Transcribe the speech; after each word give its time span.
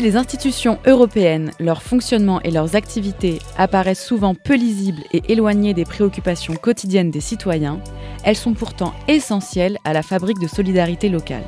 si 0.00 0.06
les 0.06 0.16
institutions 0.16 0.78
européennes, 0.86 1.50
leur 1.60 1.82
fonctionnement 1.82 2.40
et 2.40 2.50
leurs 2.50 2.74
activités 2.74 3.38
apparaissent 3.58 4.02
souvent 4.02 4.34
peu 4.34 4.54
lisibles 4.54 5.02
et 5.12 5.30
éloignées 5.30 5.74
des 5.74 5.84
préoccupations 5.84 6.54
quotidiennes 6.54 7.10
des 7.10 7.20
citoyens, 7.20 7.80
elles 8.24 8.36
sont 8.36 8.54
pourtant 8.54 8.94
essentielles 9.08 9.76
à 9.84 9.92
la 9.92 10.00
fabrique 10.00 10.38
de 10.38 10.48
solidarité 10.48 11.10
locale. 11.10 11.44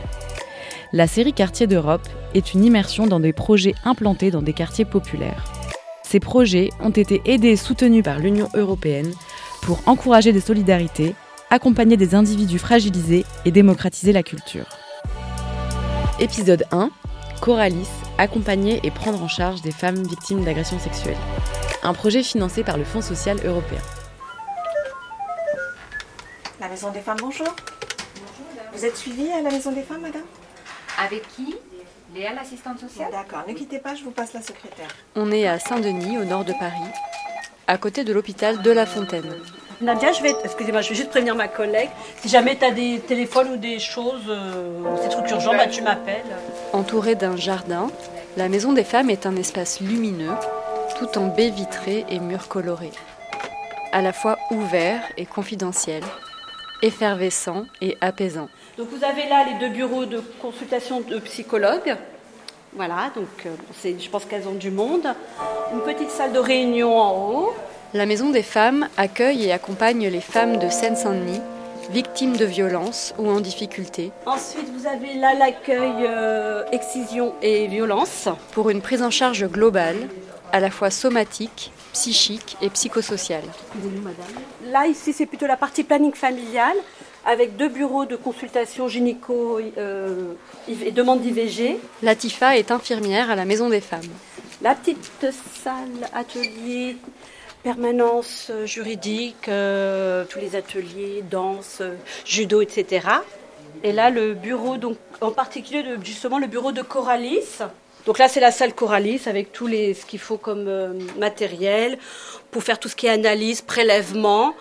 La 0.93 1.07
série 1.07 1.33
Quartiers 1.33 1.67
d'Europe 1.67 2.07
est 2.35 2.53
une 2.53 2.63
immersion 2.63 3.07
dans 3.07 3.21
des 3.21 3.33
projets 3.33 3.75
implantés 3.87 4.31
dans 4.31 4.43
des 4.43 4.53
quartiers 4.53 4.85
populaires. 4.85 5.45
Ces 6.03 6.21
projets 6.21 6.69
ont 6.83 6.91
été 6.91 7.23
aidés 7.25 7.53
et 7.53 7.57
soutenus 7.57 8.05
par 8.05 8.19
l'Union 8.19 8.51
européenne 8.53 9.15
pour 9.63 9.81
encourager 9.87 10.35
des 10.35 10.41
solidarités, 10.41 11.15
accompagner 11.49 11.97
des 11.97 12.15
individus 12.15 12.59
fragilisés 12.59 13.25
et 13.47 13.51
démocratiser 13.51 14.13
la 14.13 14.23
culture. 14.23 14.67
Épisode 16.21 16.65
1 16.71 16.91
Coralis, 17.41 17.89
accompagner 18.23 18.81
et 18.85 18.91
prendre 18.93 19.21
en 19.21 19.29
charge 19.29 19.63
des 19.63 19.73
femmes 19.73 20.01
victimes 20.03 20.45
d'agressions 20.45 20.79
sexuelles. 20.79 21.17
Un 21.83 21.93
projet 21.93 22.23
financé 22.23 22.63
par 22.63 22.79
le 22.79 22.85
Fonds 22.85 23.03
social 23.03 23.37
européen. 23.45 23.81
La 26.61 26.69
Maison 26.69 26.91
des 26.93 27.01
Femmes, 27.01 27.19
bonjour. 27.21 27.49
Vous 28.73 28.85
êtes 28.85 28.97
suivie 28.97 29.31
à 29.33 29.43
la 29.43 29.51
Maison 29.51 29.73
des 29.73 29.83
Femmes, 29.83 30.03
madame? 30.03 30.23
Avec 31.05 31.27
qui? 31.35 31.57
Léa, 32.15 32.33
l'assistante 32.33 32.79
sociale? 32.79 33.11
D'accord, 33.11 33.43
ne 33.49 33.55
quittez 33.55 33.79
pas, 33.79 33.97
je 33.97 34.05
vous 34.05 34.13
passe 34.13 34.33
la 34.35 34.43
secrétaire. 34.43 34.89
On 35.17 35.33
est 35.33 35.49
à 35.49 35.59
Saint-Denis, 35.59 36.19
au 36.19 36.25
nord 36.25 36.45
de 36.45 36.53
Paris, 36.53 36.93
à 37.67 37.77
côté 37.77 38.05
de 38.05 38.13
l'hôpital 38.13 38.63
de 38.63 38.71
La 38.71 38.87
Fontaine. 38.87 39.35
Nadia, 39.81 40.13
je 40.13 40.23
vais, 40.23 40.37
excusez-moi, 40.45 40.81
je 40.83 40.91
vais 40.91 40.95
juste 40.95 41.11
prévenir 41.11 41.35
ma 41.35 41.49
collègue. 41.49 41.91
Si 42.21 42.29
jamais 42.29 42.57
tu 42.57 42.65
as 42.65 42.71
des 42.71 43.01
téléphones 43.01 43.49
ou 43.55 43.57
des 43.57 43.81
choses, 43.81 44.23
euh, 44.29 45.03
des 45.03 45.09
trucs 45.09 45.29
urgents, 45.31 45.57
bah, 45.57 45.67
tu 45.67 45.83
m'appelles. 45.83 46.23
Entourée 46.73 47.17
d'un 47.17 47.37
jardin, 47.37 47.91
la 48.39 48.49
Maison 48.49 48.73
des 48.73 48.85
Femmes 48.85 49.11
est 49.11 49.27
un 49.27 49.37
espace 49.37 49.81
lumineux, 49.81 50.33
tout 50.99 51.19
en 51.19 51.27
baies 51.27 51.51
vitrées 51.51 52.07
et 52.09 52.19
murs 52.19 52.49
colorés. 52.49 52.93
À 53.93 54.01
la 54.01 54.15
fois 54.15 54.39
ouvert 54.51 55.03
et 55.19 55.27
confidentiel, 55.27 56.03
effervescent 56.81 57.67
et 57.83 57.99
apaisant. 58.01 58.49
Donc 58.79 58.89
vous 58.89 59.05
avez 59.05 59.29
là 59.29 59.45
les 59.45 59.59
deux 59.59 59.75
bureaux 59.75 60.07
de 60.07 60.23
consultation 60.41 61.03
de 61.03 61.19
psychologues. 61.19 61.95
Voilà, 62.75 63.11
donc 63.15 63.29
euh, 63.45 63.51
je 63.85 64.09
pense 64.09 64.25
qu'elles 64.25 64.49
ont 64.49 64.55
du 64.55 64.71
monde. 64.71 65.07
Une 65.75 65.81
petite 65.81 66.11
salle 66.11 66.33
de 66.33 66.39
réunion 66.39 66.99
en 66.99 67.31
haut. 67.31 67.53
La 67.93 68.07
Maison 68.07 68.31
des 68.31 68.43
Femmes 68.43 68.89
accueille 68.97 69.45
et 69.45 69.53
accompagne 69.53 70.09
les 70.09 70.23
femmes 70.23 70.57
de 70.57 70.71
Seine-Saint-Denis, 70.71 71.43
victimes 71.91 72.37
de 72.37 72.45
violences 72.45 73.15
ou 73.19 73.29
en 73.29 73.41
difficulté, 73.41 74.11
Ensuite, 74.27 74.69
vous 74.77 74.87
avez 74.87 75.15
là 75.15 75.35
l'accueil 75.35 76.07
euh, 76.07 76.65
excision 76.73 77.35
et 77.43 77.67
violence. 77.67 78.29
pour 78.53 78.71
une 78.71 78.81
prise 78.81 79.03
en 79.03 79.11
charge 79.11 79.47
globale, 79.47 80.09
à 80.53 80.61
la 80.61 80.71
fois 80.71 80.91
somatique, 80.91 81.73
psychique 81.93 82.57
et 82.61 82.71
psychosociale. 82.71 83.45
Là, 84.67 84.87
ici, 84.87 85.13
c'est 85.13 85.27
plutôt 85.27 85.47
la 85.47 85.57
partie 85.57 85.85
planning 85.85 86.15
familial 86.15 86.77
avec 87.25 87.57
deux 87.57 87.69
bureaux 87.69 88.05
de 88.05 88.17
consultation 88.17 88.89
gynéco 88.89 89.61
euh, 89.79 90.33
et 90.69 90.91
demande 90.91 91.21
d'IVG. 91.21 91.79
Latifa 92.03 92.57
est 92.57 92.71
infirmière 92.71 93.31
à 93.31 93.37
la 93.37 93.45
Maison 93.45 93.69
des 93.69 93.81
Femmes. 93.81 94.01
La 94.61 94.75
petite 94.75 95.27
salle 95.63 96.09
atelier 96.13 96.97
permanence 97.63 98.49
euh, 98.51 98.67
juridique, 98.67 99.49
euh, 99.49 100.25
tous 100.29 100.39
les 100.39 100.57
ateliers, 100.57 101.23
danse, 101.31 101.79
euh, 101.81 101.95
judo, 102.25 102.61
etc. 102.61 103.07
Et 103.85 103.93
là, 103.93 104.11
le 104.11 104.35
bureau, 104.35 104.77
donc, 104.77 104.97
en 105.21 105.31
particulier 105.31 105.85
justement 106.03 106.39
le 106.39 106.47
bureau 106.47 106.73
de 106.73 106.83
Coralis. 106.83 107.59
Donc 108.07 108.19
là, 108.19 108.29
c'est 108.29 108.41
la 108.41 108.51
salle 108.51 108.75
Coralis 108.75 109.23
avec 109.27 109.53
tout 109.53 109.69
ce 109.69 110.05
qu'il 110.07 110.19
faut 110.19 110.37
comme 110.37 110.99
matériel 111.19 111.99
pour 112.51 112.65
faire 112.65 112.81
tout 112.81 112.89
ce 112.89 112.97
qui 112.97 113.07
est 113.07 113.11
analyse, 113.11 113.61
prélèvement. 113.61 114.55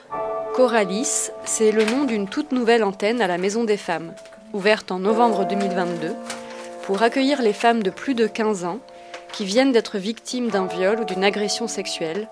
Coralis, 0.54 1.32
c'est 1.44 1.72
le 1.72 1.84
nom 1.84 2.04
d'une 2.04 2.28
toute 2.28 2.52
nouvelle 2.52 2.84
antenne 2.84 3.20
à 3.20 3.28
la 3.28 3.40
Maison 3.40 3.64
des 3.64 3.78
Femmes, 3.78 4.14
ouverte 4.54 4.92
en 4.92 5.00
novembre 5.00 5.46
2022, 5.48 6.14
pour 6.84 7.02
accueillir 7.02 7.42
les 7.42 7.54
femmes 7.54 7.82
de 7.82 7.90
plus 7.90 8.14
de 8.14 8.28
15 8.28 8.66
ans 8.66 8.80
qui 9.32 9.46
viennent 9.46 9.72
d'être 9.72 9.98
victimes 9.98 10.50
d'un 10.50 10.68
viol 10.68 11.00
ou 11.00 11.06
d'une 11.06 11.24
agression 11.24 11.68
sexuelle, 11.68 12.28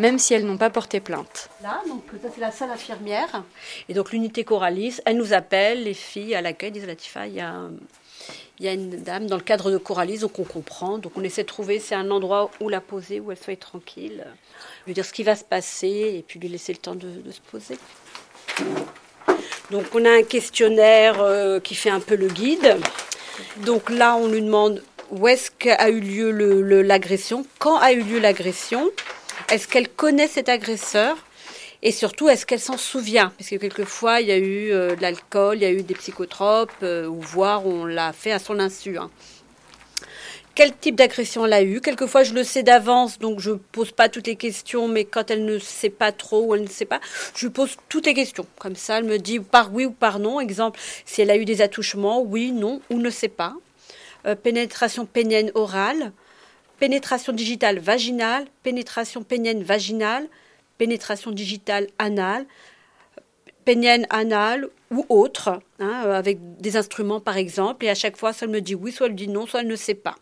même 0.00 0.18
si 0.18 0.34
elles 0.34 0.44
n'ont 0.44 0.56
pas 0.56 0.70
porté 0.70 0.98
plainte. 0.98 1.48
Là, 1.62 1.80
donc 1.86 2.02
ça 2.22 2.28
c'est 2.34 2.40
la 2.40 2.50
salle 2.50 2.70
infirmière. 2.70 3.44
Et 3.88 3.94
donc 3.94 4.12
l'unité 4.12 4.44
Coralis, 4.44 5.00
elle 5.04 5.16
nous 5.16 5.32
appelle, 5.32 5.84
les 5.84 5.94
filles 5.94 6.34
à 6.34 6.40
l'accueil, 6.40 6.72
disent 6.72 6.86
Latifa, 6.86 7.26
il 7.26 7.34
y 7.34 7.40
a, 7.40 7.68
il 8.58 8.64
y 8.64 8.68
a 8.68 8.72
une 8.72 8.90
dame 8.90 9.26
dans 9.26 9.36
le 9.36 9.42
cadre 9.42 9.70
de 9.70 9.76
Coralis, 9.76 10.20
donc 10.20 10.38
on 10.38 10.44
comprend. 10.44 10.98
Donc 10.98 11.12
on 11.16 11.22
essaie 11.22 11.42
de 11.42 11.48
trouver, 11.48 11.78
c'est 11.78 11.94
un 11.94 12.10
endroit 12.10 12.50
où 12.60 12.68
la 12.68 12.80
poser, 12.80 13.20
où 13.20 13.30
elle 13.30 13.38
soit 13.38 13.58
tranquille, 13.60 14.24
lui 14.86 14.94
dire 14.94 15.04
ce 15.04 15.12
qui 15.12 15.22
va 15.22 15.36
se 15.36 15.44
passer 15.44 16.14
et 16.16 16.24
puis 16.26 16.40
lui 16.40 16.48
laisser 16.48 16.72
le 16.72 16.78
temps 16.78 16.94
de, 16.94 17.08
de 17.08 17.30
se 17.30 17.40
poser. 17.40 17.78
Donc 19.70 19.84
on 19.94 20.04
a 20.04 20.10
un 20.10 20.22
questionnaire 20.22 21.20
euh, 21.20 21.60
qui 21.60 21.74
fait 21.74 21.90
un 21.90 22.00
peu 22.00 22.16
le 22.16 22.28
guide. 22.28 22.76
Donc 23.58 23.90
là, 23.90 24.16
on 24.16 24.28
lui 24.28 24.42
demande 24.42 24.82
où 25.10 25.28
est-ce 25.28 25.50
qu'a 25.50 25.88
eu 25.90 26.00
lieu 26.00 26.30
l'agression, 26.82 27.44
quand 27.58 27.76
a 27.78 27.92
eu 27.92 28.02
lieu 28.02 28.18
l'agression, 28.18 28.90
est-ce 29.50 29.68
qu'elle 29.68 29.88
connaît 29.88 30.28
cet 30.28 30.48
agresseur 30.48 31.16
et 31.82 31.92
surtout, 31.92 32.28
est-ce 32.28 32.44
qu'elle 32.44 32.60
s'en 32.60 32.76
souvient? 32.76 33.32
Parce 33.38 33.48
que 33.48 33.56
quelquefois, 33.56 34.20
il 34.20 34.28
y 34.28 34.32
a 34.32 34.36
eu 34.36 34.70
euh, 34.70 34.94
de 34.94 35.00
l'alcool, 35.00 35.56
il 35.56 35.62
y 35.62 35.64
a 35.64 35.70
eu 35.70 35.82
des 35.82 35.94
psychotropes, 35.94 36.70
euh, 36.82 37.06
ou 37.06 37.20
voire 37.20 37.66
on 37.66 37.86
l'a 37.86 38.12
fait 38.12 38.32
à 38.32 38.38
son 38.38 38.58
insu. 38.58 38.98
hein. 38.98 39.10
Quel 40.54 40.76
type 40.76 40.94
d'agression 40.96 41.46
elle 41.46 41.54
a 41.54 41.62
eu? 41.62 41.80
Quelquefois, 41.80 42.22
je 42.22 42.34
le 42.34 42.44
sais 42.44 42.62
d'avance, 42.62 43.18
donc 43.18 43.40
je 43.40 43.52
pose 43.52 43.92
pas 43.92 44.10
toutes 44.10 44.26
les 44.26 44.36
questions, 44.36 44.88
mais 44.88 45.06
quand 45.06 45.30
elle 45.30 45.46
ne 45.46 45.58
sait 45.58 45.88
pas 45.88 46.12
trop 46.12 46.44
ou 46.44 46.54
elle 46.54 46.64
ne 46.64 46.68
sait 46.68 46.84
pas, 46.84 47.00
je 47.34 47.48
pose 47.48 47.76
toutes 47.88 48.04
les 48.04 48.14
questions. 48.14 48.46
Comme 48.58 48.76
ça, 48.76 48.98
elle 48.98 49.04
me 49.04 49.18
dit 49.18 49.40
par 49.40 49.72
oui 49.72 49.86
ou 49.86 49.90
par 49.90 50.18
non. 50.18 50.38
Exemple, 50.38 50.78
si 51.06 51.22
elle 51.22 51.30
a 51.30 51.36
eu 51.36 51.46
des 51.46 51.62
attouchements, 51.62 52.20
oui, 52.20 52.52
non, 52.52 52.82
ou 52.90 52.98
ne 52.98 53.08
sait 53.08 53.28
pas. 53.28 53.54
Euh, 54.26 54.34
pénétration 54.34 55.06
pénienne 55.06 55.50
orale, 55.54 56.12
pénétration 56.80 57.32
digitale 57.32 57.78
vaginale, 57.78 58.46
pénétration 58.62 59.22
pénienne 59.22 59.62
vaginale, 59.62 60.26
pénétration 60.78 61.30
digitale 61.30 61.86
anale, 61.98 62.46
pénienne 63.64 64.06
anale 64.10 64.68
ou 64.90 65.04
autre, 65.08 65.60
hein, 65.78 66.02
euh, 66.06 66.12
avec 66.14 66.38
des 66.58 66.76
instruments 66.76 67.20
par 67.20 67.36
exemple. 67.36 67.84
Et 67.84 67.90
à 67.90 67.94
chaque 67.94 68.16
fois, 68.16 68.32
soit 68.32 68.46
elle 68.46 68.52
me 68.52 68.60
dit 68.60 68.74
oui, 68.74 68.90
soit 68.90 69.06
elle 69.06 69.14
dit 69.14 69.28
non, 69.28 69.46
soit 69.46 69.60
elle 69.60 69.68
ne 69.68 69.76
sait 69.76 69.94
pas. 69.94 70.16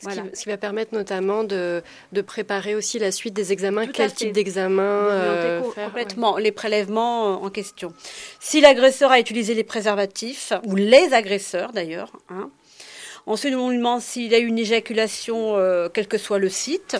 Ce, 0.00 0.06
Voilà. 0.06 0.22
qui, 0.22 0.36
ce 0.36 0.42
qui 0.44 0.48
va 0.48 0.56
permettre 0.56 0.94
notamment 0.94 1.44
de, 1.44 1.82
de 2.12 2.20
préparer 2.20 2.74
aussi 2.74 2.98
la 2.98 3.12
suite 3.12 3.34
des 3.34 3.52
examens. 3.52 3.86
Tout 3.86 3.92
Quel 3.92 4.12
type 4.12 4.32
d'examen 4.32 4.82
euh, 4.82 5.60
complètement 5.60 6.36
les 6.36 6.52
prélèvements 6.52 7.34
euh, 7.34 7.46
en 7.46 7.50
question. 7.50 7.92
Si 8.40 8.60
l'agresseur 8.60 9.10
a 9.12 9.20
utilisé 9.20 9.54
les 9.54 9.64
préservatifs, 9.64 10.52
ou 10.64 10.74
les 10.74 11.12
agresseurs 11.12 11.72
d'ailleurs, 11.72 12.12
hein. 12.28 12.50
Ensuite 13.26 13.54
on 13.54 13.70
lui 13.70 13.78
demande 13.78 14.00
s'il 14.00 14.34
a 14.34 14.38
eu 14.38 14.46
une 14.46 14.58
éjaculation, 14.58 15.56
euh, 15.56 15.88
quel 15.92 16.06
que 16.06 16.18
soit 16.18 16.38
le 16.38 16.48
site. 16.48 16.96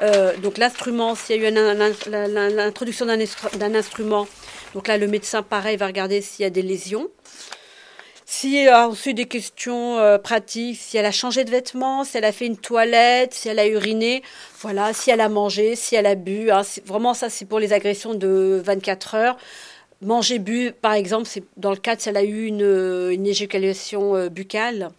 Euh, 0.00 0.36
donc 0.38 0.58
l'instrument, 0.58 1.14
s'il 1.14 1.40
y 1.40 1.46
a 1.46 1.50
eu 1.50 1.52
l'introduction 1.52 3.06
d'un 3.06 3.18
instru- 3.18 3.56
d'un 3.56 3.74
instrument, 3.74 4.26
donc 4.74 4.88
là 4.88 4.98
le 4.98 5.06
médecin 5.06 5.42
pareil 5.42 5.76
va 5.76 5.86
regarder 5.86 6.20
s'il 6.20 6.42
y 6.42 6.46
a 6.46 6.50
des 6.50 6.62
lésions. 6.62 7.08
Y 8.44 8.66
a 8.68 8.88
ensuite 8.88 9.16
des 9.18 9.26
questions 9.26 9.98
euh, 9.98 10.16
pratiques, 10.18 10.78
si 10.80 10.96
elle 10.96 11.04
a 11.04 11.12
changé 11.12 11.44
de 11.44 11.50
vêtements, 11.50 12.02
si 12.02 12.16
elle 12.16 12.24
a 12.24 12.32
fait 12.32 12.46
une 12.46 12.56
toilette, 12.56 13.34
si 13.34 13.48
elle 13.48 13.58
a 13.58 13.66
uriné, 13.66 14.22
voilà, 14.60 14.92
si 14.94 15.10
elle 15.10 15.20
a 15.20 15.28
mangé, 15.28 15.76
si 15.76 15.94
elle 15.96 16.06
a 16.06 16.14
bu. 16.14 16.50
hein, 16.50 16.62
vraiment, 16.86 17.14
ça, 17.14 17.28
c'est 17.28 17.44
pour 17.44 17.60
les 17.60 17.72
agressions 17.72 18.14
de 18.14 18.60
24 18.64 19.14
heures. 19.14 19.36
Manger, 20.02 20.38
bu, 20.38 20.72
par 20.80 20.92
exemple, 20.94 21.26
c'est 21.28 21.44
dans 21.56 21.70
le 21.70 21.76
cas 21.76 21.96
si 21.96 22.08
elle 22.08 22.16
a 22.16 22.24
eu 22.24 22.46
une, 22.46 22.62
euh, 22.62 23.10
une 23.10 23.26
éjaculation 23.26 24.16
euh, 24.16 24.28
buccale. 24.28 24.90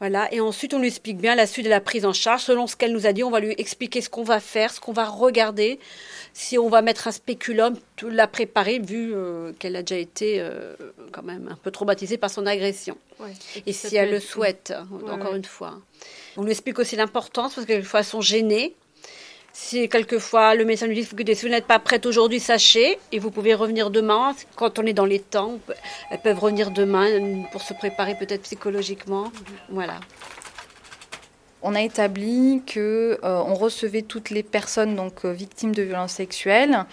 Voilà. 0.00 0.32
Et 0.32 0.40
ensuite, 0.40 0.72
on 0.72 0.78
lui 0.78 0.88
explique 0.88 1.18
bien 1.18 1.34
la 1.34 1.46
suite 1.46 1.66
de 1.66 1.70
la 1.70 1.80
prise 1.80 2.06
en 2.06 2.12
charge. 2.14 2.42
Selon 2.42 2.66
ce 2.66 2.74
qu'elle 2.74 2.92
nous 2.92 3.06
a 3.06 3.12
dit, 3.12 3.22
on 3.22 3.30
va 3.30 3.38
lui 3.40 3.54
expliquer 3.58 4.00
ce 4.00 4.08
qu'on 4.08 4.22
va 4.24 4.40
faire, 4.40 4.72
ce 4.72 4.80
qu'on 4.80 4.92
va 4.94 5.04
regarder. 5.04 5.78
Si 6.32 6.56
on 6.58 6.68
va 6.70 6.80
mettre 6.80 7.06
un 7.06 7.12
spéculum, 7.12 7.76
tout 7.96 8.08
la 8.08 8.26
préparer, 8.26 8.78
vu 8.78 9.12
euh, 9.14 9.52
qu'elle 9.58 9.76
a 9.76 9.82
déjà 9.82 10.00
été 10.00 10.36
euh, 10.40 10.74
quand 11.12 11.22
même 11.22 11.48
un 11.50 11.56
peu 11.56 11.70
traumatisée 11.70 12.16
par 12.16 12.30
son 12.30 12.46
agression. 12.46 12.96
ouais. 13.20 13.32
Et 13.66 13.72
si 13.74 13.94
elle 13.96 14.10
le 14.10 14.20
souhaite, 14.20 14.72
Ouais, 14.90 15.10
encore 15.10 15.32
ouais. 15.32 15.36
une 15.38 15.44
fois. 15.44 15.78
On 16.38 16.44
lui 16.44 16.52
explique 16.52 16.78
aussi 16.78 16.96
l'importance, 16.96 17.54
parce 17.54 17.66
que 17.66 17.72
quelquefois 17.72 18.00
elles 18.00 18.06
sont 18.06 18.20
gênées. 18.22 18.74
Si 19.52 19.88
quelquefois 19.88 20.54
le 20.54 20.64
médecin 20.64 20.86
lui 20.86 20.94
dit 20.94 21.08
écoutez, 21.10 21.34
si 21.34 21.44
vous 21.44 21.50
n'êtes 21.50 21.66
pas 21.66 21.78
prête 21.78 22.06
aujourd'hui, 22.06 22.40
sachez, 22.40 22.98
et 23.12 23.18
vous 23.18 23.30
pouvez 23.30 23.54
revenir 23.54 23.90
demain. 23.90 24.34
Quand 24.56 24.78
on 24.78 24.86
est 24.86 24.92
dans 24.92 25.06
les 25.06 25.18
temps, 25.18 25.58
elles 26.10 26.20
peuvent 26.20 26.38
revenir 26.38 26.70
demain 26.70 27.08
pour 27.50 27.62
se 27.62 27.74
préparer 27.74 28.14
peut-être 28.14 28.42
psychologiquement. 28.42 29.32
Voilà. 29.68 30.00
On 31.62 31.74
a 31.74 31.82
établi 31.82 32.62
que 32.66 33.18
euh, 33.22 33.42
on 33.46 33.54
recevait 33.54 34.00
toutes 34.00 34.30
les 34.30 34.42
personnes 34.42 34.96
donc 34.96 35.26
euh, 35.26 35.32
victimes 35.32 35.74
de 35.74 35.82
violences 35.82 36.12
sexuelles 36.12 36.86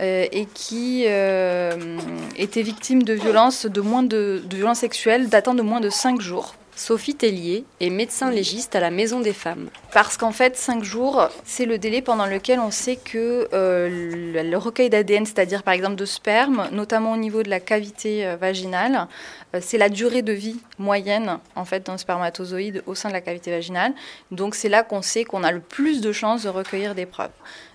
euh, 0.00 0.26
et 0.30 0.46
qui 0.46 1.06
euh, 1.08 1.98
étaient 2.36 2.62
victimes 2.62 3.02
de 3.02 3.14
violences 3.14 3.66
de 3.66 3.80
de, 3.80 4.42
de 4.44 4.56
violences 4.56 4.78
sexuelles 4.78 5.28
datant 5.28 5.54
de 5.54 5.62
moins 5.62 5.80
de 5.80 5.90
5 5.90 6.20
jours. 6.20 6.54
Sophie 6.74 7.14
Tellier 7.14 7.64
est 7.80 7.90
médecin 7.90 8.30
légiste 8.30 8.74
à 8.74 8.80
la 8.80 8.90
Maison 8.90 9.20
des 9.20 9.34
femmes. 9.34 9.68
Parce 9.92 10.16
qu'en 10.16 10.32
fait, 10.32 10.56
5 10.56 10.82
jours, 10.82 11.28
c'est 11.44 11.66
le 11.66 11.76
délai 11.76 12.00
pendant 12.00 12.24
lequel 12.26 12.60
on 12.60 12.70
sait 12.70 12.96
que 12.96 13.48
euh, 13.52 14.42
le 14.42 14.56
recueil 14.56 14.88
d'ADN, 14.88 15.26
c'est-à-dire 15.26 15.62
par 15.62 15.74
exemple 15.74 15.96
de 15.96 16.06
sperme, 16.06 16.68
notamment 16.72 17.12
au 17.12 17.18
niveau 17.18 17.42
de 17.42 17.50
la 17.50 17.60
cavité 17.60 18.26
euh, 18.26 18.36
vaginale, 18.36 19.06
euh, 19.54 19.58
c'est 19.60 19.76
la 19.78 19.90
durée 19.90 20.22
de 20.22 20.32
vie 20.32 20.56
moyenne 20.78 21.38
en 21.56 21.66
fait 21.66 21.86
d'un 21.86 21.98
spermatozoïde 21.98 22.82
au 22.86 22.94
sein 22.94 23.10
de 23.10 23.14
la 23.14 23.20
cavité 23.20 23.50
vaginale. 23.50 23.92
Donc 24.30 24.54
c'est 24.54 24.70
là 24.70 24.82
qu'on 24.82 25.02
sait 25.02 25.24
qu'on 25.24 25.44
a 25.44 25.52
le 25.52 25.60
plus 25.60 26.00
de 26.00 26.10
chances 26.10 26.44
de 26.44 26.48
recueillir 26.48 26.94
des 26.94 27.06
preuves. 27.06 27.30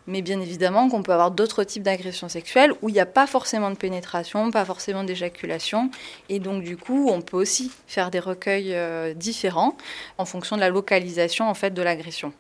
Mais 0.08 0.22
bien 0.22 0.40
évidemment 0.40 0.90
qu'on 0.90 1.04
peut 1.04 1.12
avoir 1.12 1.32
d'autres 1.32 1.64
types 1.66 1.84
d'agressions 1.84 2.30
sexuelles 2.30 2.72
où 2.82 2.90
il 2.90 2.94
n'y 2.94 3.00
a 3.00 3.06
pas 3.06 3.28
forcément 3.28 3.70
de 3.70 3.76
pénétration, 3.76 4.52
pas 4.52 4.64
forcément 4.66 5.04
d'éjaculation. 5.04 5.92
Et 6.30 6.40
donc 6.40 6.64
du 6.64 6.78
coup, 6.78 7.10
on 7.12 7.22
peut 7.22 7.38
aussi 7.38 7.72
faire 7.88 8.10
des 8.10 8.20
recueils 8.20 8.74
euh, 8.74 9.14
différents 9.14 9.76
en 10.18 10.26
fonction 10.26 10.56
de 10.56 10.62
la 10.62 10.70
localisation 10.70 11.50
en 11.50 11.54
fait 11.54 11.74
de 11.74 11.82
l'agression. 11.82 12.32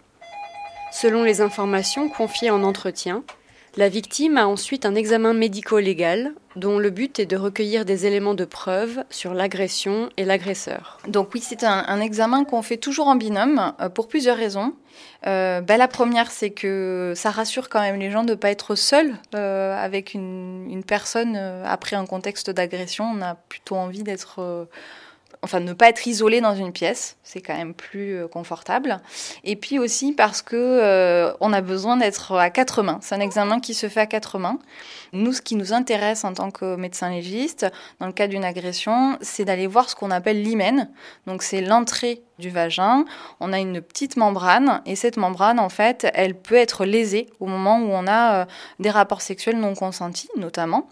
Selon 0.91 1.23
les 1.23 1.41
informations 1.41 2.07
confiées 2.07 2.49
en 2.49 2.63
entretien, 2.63 3.23
la 3.77 3.89
victime 3.89 4.37
a 4.37 4.47
ensuite 4.47 4.85
un 4.85 4.95
examen 4.95 5.33
médico-légal 5.33 6.33
dont 6.55 6.79
le 6.79 6.89
but 6.89 7.19
est 7.19 7.27
de 7.27 7.37
recueillir 7.37 7.85
des 7.85 8.07
éléments 8.07 8.33
de 8.33 8.43
preuve 8.43 9.03
sur 9.11 9.35
l'agression 9.35 10.09
et 10.17 10.25
l'agresseur. 10.25 10.97
Donc 11.07 11.29
oui, 11.35 11.41
c'est 11.41 11.63
un, 11.63 11.99
examen 11.99 12.43
qu'on 12.43 12.63
fait 12.63 12.77
toujours 12.77 13.07
en 13.07 13.15
binôme 13.15 13.73
euh, 13.79 13.89
pour 13.89 14.07
plusieurs 14.07 14.35
raisons. 14.35 14.73
Euh, 15.27 15.61
ben, 15.61 15.77
la 15.77 15.87
première, 15.87 16.31
c'est 16.31 16.49
que 16.49 17.13
ça 17.15 17.29
rassure 17.29 17.69
quand 17.69 17.81
même 17.81 17.99
les 17.99 18.09
gens 18.09 18.23
de 18.23 18.31
ne 18.31 18.35
pas 18.35 18.49
être 18.49 18.73
seuls 18.73 19.13
euh, 19.35 19.77
avec 19.77 20.15
une 20.15 20.83
personne 20.85 21.37
après 21.37 21.95
un 21.95 22.07
contexte 22.07 22.49
d'agression. 22.49 23.05
On 23.05 23.21
a 23.21 23.35
plutôt 23.35 23.75
envie 23.75 24.01
d'être 24.01 24.67
enfin 25.41 25.59
ne 25.59 25.73
pas 25.73 25.89
être 25.89 26.07
isolé 26.07 26.41
dans 26.41 26.55
une 26.55 26.71
pièce, 26.71 27.17
c'est 27.23 27.41
quand 27.41 27.55
même 27.55 27.73
plus 27.73 28.15
euh, 28.15 28.27
confortable. 28.27 28.99
Et 29.43 29.55
puis 29.55 29.79
aussi 29.79 30.13
parce 30.13 30.41
que 30.41 30.55
euh, 30.55 31.33
on 31.39 31.53
a 31.53 31.61
besoin 31.61 31.97
d'être 31.97 32.35
à 32.35 32.49
quatre 32.49 32.83
mains. 32.83 32.99
C'est 33.01 33.15
un 33.15 33.19
examen 33.19 33.59
qui 33.59 33.73
se 33.73 33.89
fait 33.89 34.01
à 34.01 34.05
quatre 34.05 34.39
mains. 34.39 34.59
Nous, 35.13 35.33
ce 35.33 35.41
qui 35.41 35.55
nous 35.55 35.73
intéresse 35.73 36.23
en 36.23 36.33
tant 36.33 36.51
que 36.51 36.75
médecin 36.75 37.09
légiste, 37.09 37.65
dans 37.99 38.07
le 38.07 38.11
cas 38.11 38.27
d'une 38.27 38.43
agression, 38.43 39.17
c'est 39.21 39.45
d'aller 39.45 39.67
voir 39.67 39.89
ce 39.89 39.95
qu'on 39.95 40.11
appelle 40.11 40.41
l'hymen. 40.41 40.89
Donc 41.25 41.43
c'est 41.43 41.61
l'entrée 41.61 42.21
du 42.39 42.49
vagin. 42.49 43.05
On 43.39 43.53
a 43.53 43.59
une 43.59 43.81
petite 43.81 44.17
membrane 44.17 44.81
et 44.85 44.95
cette 44.95 45.17
membrane, 45.17 45.59
en 45.59 45.69
fait, 45.69 46.07
elle 46.13 46.35
peut 46.35 46.55
être 46.55 46.85
lésée 46.85 47.27
au 47.39 47.45
moment 47.45 47.79
où 47.79 47.89
on 47.91 48.07
a 48.07 48.41
euh, 48.41 48.45
des 48.79 48.89
rapports 48.89 49.21
sexuels 49.21 49.59
non 49.59 49.73
consentis, 49.75 50.29
notamment. 50.35 50.87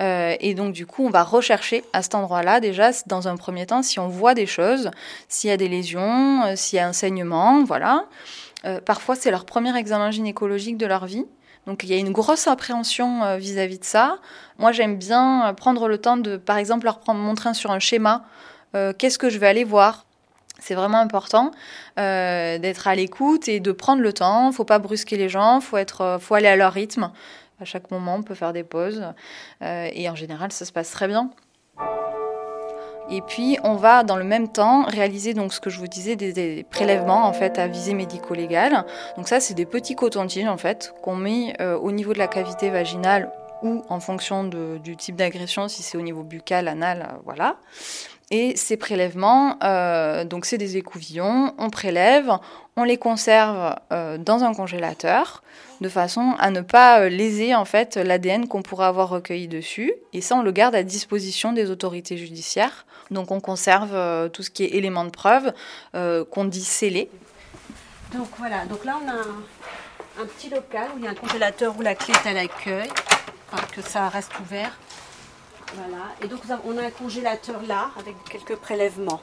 Euh, 0.00 0.34
et 0.40 0.54
donc, 0.54 0.72
du 0.72 0.86
coup, 0.86 1.04
on 1.04 1.10
va 1.10 1.22
rechercher 1.22 1.84
à 1.92 2.02
cet 2.02 2.14
endroit-là, 2.14 2.60
déjà, 2.60 2.90
dans 3.06 3.28
un 3.28 3.36
premier 3.36 3.66
temps, 3.66 3.82
si 3.82 3.98
on 3.98 4.08
voit 4.08 4.34
des 4.34 4.46
choses, 4.46 4.90
s'il 5.28 5.50
y 5.50 5.52
a 5.52 5.56
des 5.56 5.68
lésions, 5.68 6.44
euh, 6.44 6.56
s'il 6.56 6.76
y 6.76 6.80
a 6.80 6.86
un 6.86 6.92
saignement, 6.92 7.64
voilà. 7.64 8.06
Euh, 8.64 8.80
parfois, 8.80 9.16
c'est 9.16 9.30
leur 9.30 9.44
premier 9.44 9.76
examen 9.76 10.10
gynécologique 10.10 10.76
de 10.76 10.86
leur 10.86 11.06
vie. 11.06 11.24
Donc, 11.66 11.84
il 11.84 11.90
y 11.90 11.94
a 11.94 11.96
une 11.96 12.12
grosse 12.12 12.48
appréhension 12.48 13.36
vis-à-vis 13.36 13.78
de 13.78 13.84
ça. 13.84 14.18
Moi, 14.58 14.72
j'aime 14.72 14.96
bien 14.96 15.54
prendre 15.56 15.86
le 15.86 15.98
temps 15.98 16.16
de, 16.16 16.36
par 16.36 16.56
exemple, 16.56 16.86
leur 16.86 17.00
montrer 17.14 17.54
sur 17.54 17.70
un 17.70 17.78
schéma 17.78 18.24
qu'est-ce 18.98 19.18
que 19.18 19.30
je 19.30 19.38
vais 19.38 19.46
aller 19.46 19.62
voir? 19.62 20.06
C'est 20.58 20.74
vraiment 20.74 20.98
important 20.98 21.52
d'être 21.96 22.88
à 22.88 22.94
l'écoute 22.96 23.46
et 23.46 23.60
de 23.60 23.70
prendre 23.70 24.02
le 24.02 24.12
temps. 24.12 24.50
Faut 24.50 24.64
pas 24.64 24.80
brusquer 24.80 25.16
les 25.16 25.28
gens, 25.28 25.60
faut 25.60 25.76
être, 25.76 26.18
faut 26.20 26.34
aller 26.34 26.48
à 26.48 26.56
leur 26.56 26.72
rythme. 26.72 27.12
À 27.62 27.64
chaque 27.64 27.92
moment, 27.92 28.16
on 28.16 28.24
peut 28.24 28.34
faire 28.34 28.52
des 28.52 28.64
pauses. 28.64 29.04
Euh, 29.62 29.88
et 29.92 30.10
en 30.10 30.16
général, 30.16 30.50
ça 30.50 30.64
se 30.64 30.72
passe 30.72 30.90
très 30.90 31.06
bien. 31.06 31.30
Et 33.08 33.22
puis, 33.22 33.56
on 33.62 33.76
va 33.76 34.02
dans 34.02 34.16
le 34.16 34.24
même 34.24 34.48
temps 34.48 34.82
réaliser 34.82 35.32
donc 35.32 35.52
ce 35.52 35.60
que 35.60 35.70
je 35.70 35.78
vous 35.78 35.86
disais 35.86 36.16
des, 36.16 36.66
prélèvements 36.68 37.24
en 37.24 37.32
fait 37.32 37.60
à 37.60 37.68
visée 37.68 37.94
médico-légale. 37.94 38.84
Donc 39.16 39.28
ça, 39.28 39.38
c'est 39.38 39.54
des 39.54 39.64
petits 39.64 39.94
cotons-tiges 39.94 40.48
en 40.48 40.56
fait 40.56 40.92
qu'on 41.02 41.14
met 41.14 41.54
euh, 41.60 41.78
au 41.78 41.92
niveau 41.92 42.12
de 42.12 42.18
la 42.18 42.26
cavité 42.26 42.68
vaginale 42.68 43.30
ou 43.62 43.84
en 43.88 44.00
fonction 44.00 44.42
du 44.42 44.96
type 44.96 45.14
d'agression, 45.14 45.68
si 45.68 45.84
c'est 45.84 45.96
au 45.96 46.02
niveau 46.02 46.24
buccal, 46.24 46.66
anal, 46.66 47.02
euh, 47.02 47.16
voilà. 47.24 47.58
Et 48.32 48.56
ces 48.56 48.76
prélèvements, 48.76 49.58
donc 50.24 50.46
c'est 50.46 50.58
des 50.58 50.78
écouvillons, 50.78 51.54
on 51.58 51.68
prélève, 51.68 52.32
on 52.76 52.84
les 52.84 52.96
conserve 52.96 53.76
dans 53.90 54.42
un 54.42 54.54
congélateur 54.54 55.42
de 55.82 55.88
façon 55.90 56.34
à 56.38 56.50
ne 56.50 56.62
pas 56.62 57.00
euh, 57.00 57.08
léser 57.10 57.54
en 57.54 57.66
fait 57.66 57.96
l'ADN 57.96 58.48
qu'on 58.48 58.62
pourrait 58.62 58.86
avoir 58.86 59.10
recueilli 59.10 59.48
dessus. 59.48 59.92
Et 60.14 60.22
ça, 60.22 60.36
on 60.36 60.42
le 60.42 60.52
garde 60.52 60.74
à 60.74 60.82
disposition 60.82 61.52
des 61.52 61.70
autorités 61.70 62.16
judiciaires. 62.16 62.86
Donc 63.10 63.30
on 63.30 63.40
conserve 63.40 63.90
euh, 63.92 64.28
tout 64.28 64.42
ce 64.42 64.50
qui 64.50 64.64
est 64.64 64.68
éléments 64.68 65.04
de 65.04 65.10
preuve 65.10 65.52
euh, 65.94 66.24
qu'on 66.24 66.46
dit 66.46 66.64
scellés. 66.64 67.10
Donc 68.14 68.28
voilà, 68.38 68.64
donc 68.66 68.84
là 68.84 68.98
on 69.04 69.08
a 69.08 70.22
un, 70.22 70.26
petit 70.26 70.48
local 70.48 70.88
où 70.94 70.98
il 70.98 71.04
y 71.04 71.08
a 71.08 71.10
un 71.10 71.14
congélateur 71.14 71.74
où 71.78 71.82
la 71.82 71.94
clé 71.94 72.14
est 72.14 72.28
à 72.28 72.32
l'accueil, 72.32 72.88
que 73.74 73.82
ça 73.82 74.08
reste 74.08 74.32
ouvert. 74.40 74.78
Voilà, 75.74 76.04
et 76.22 76.28
donc 76.28 76.40
on 76.66 76.76
a 76.76 76.82
un 76.82 76.90
congélateur 76.90 77.60
là 77.66 77.90
avec 77.98 78.14
quelques 78.30 78.56
prélèvements 78.56 79.20